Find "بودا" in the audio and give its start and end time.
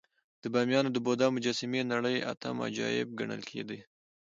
1.05-1.27